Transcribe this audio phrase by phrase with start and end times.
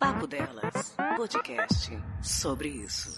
[0.00, 1.90] Papo Delas, podcast
[2.22, 3.10] sobre isso.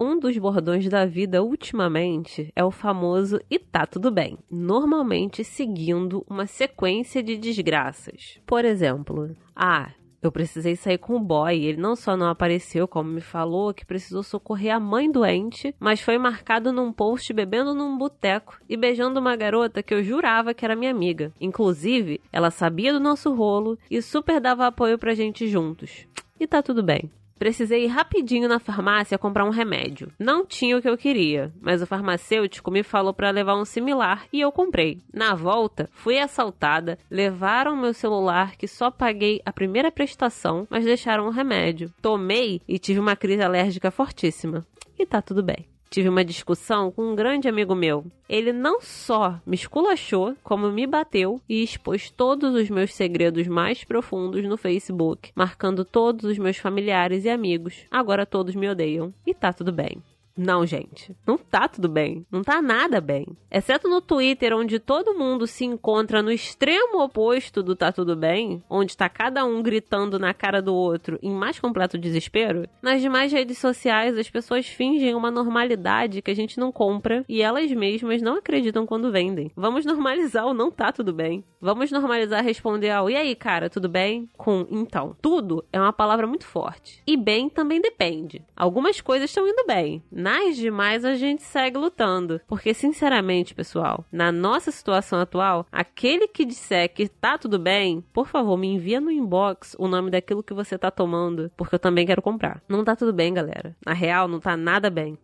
[0.00, 6.24] Um dos bordões da vida ultimamente é o famoso e tá tudo bem, normalmente seguindo
[6.26, 8.40] uma sequência de desgraças.
[8.46, 9.92] Por exemplo, ah,
[10.22, 11.64] eu precisei sair com o boy.
[11.64, 16.00] Ele não só não apareceu, como me falou que precisou socorrer a mãe doente, mas
[16.00, 20.64] foi marcado num post bebendo num boteco e beijando uma garota que eu jurava que
[20.64, 21.32] era minha amiga.
[21.40, 26.06] Inclusive, ela sabia do nosso rolo e super dava apoio pra gente juntos.
[26.38, 27.10] E tá tudo bem.
[27.38, 30.12] Precisei ir rapidinho na farmácia comprar um remédio.
[30.18, 34.26] Não tinha o que eu queria, mas o farmacêutico me falou para levar um similar
[34.32, 35.00] e eu comprei.
[35.12, 41.26] Na volta, fui assaltada, levaram meu celular que só paguei a primeira prestação, mas deixaram
[41.26, 41.92] o remédio.
[42.00, 44.64] Tomei e tive uma crise alérgica fortíssima.
[44.98, 48.06] E tá tudo bem tive uma discussão com um grande amigo meu.
[48.26, 53.84] Ele não só me esculachou, como me bateu e expôs todos os meus segredos mais
[53.84, 57.84] profundos no Facebook, marcando todos os meus familiares e amigos.
[57.90, 59.12] Agora todos me odeiam.
[59.26, 60.02] E tá tudo bem.
[60.36, 62.26] Não, gente, não tá tudo bem.
[62.30, 63.26] Não tá nada bem.
[63.50, 68.62] Exceto no Twitter, onde todo mundo se encontra no extremo oposto do tá tudo bem,
[68.68, 72.66] onde tá cada um gritando na cara do outro em mais completo desespero.
[72.80, 77.42] Nas demais redes sociais, as pessoas fingem uma normalidade que a gente não compra e
[77.42, 79.52] elas mesmas não acreditam quando vendem.
[79.54, 81.44] Vamos normalizar o não tá tudo bem.
[81.60, 84.28] Vamos normalizar responder ao e aí, cara, tudo bem?
[84.36, 85.14] Com então.
[85.20, 87.02] Tudo é uma palavra muito forte.
[87.06, 88.42] E bem também depende.
[88.56, 92.40] Algumas coisas estão indo bem nas demais a gente segue lutando.
[92.46, 98.28] Porque, sinceramente, pessoal, na nossa situação atual, aquele que disser que tá tudo bem, por
[98.28, 102.06] favor, me envia no inbox o nome daquilo que você tá tomando, porque eu também
[102.06, 102.62] quero comprar.
[102.68, 103.76] Não tá tudo bem, galera.
[103.84, 105.18] Na real, não tá nada bem.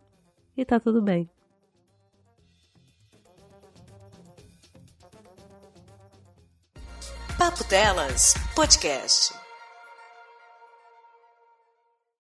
[0.57, 1.29] E tá tudo bem.
[7.37, 9.38] Papo Delas, podcast.